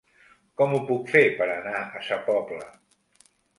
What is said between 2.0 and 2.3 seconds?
Sa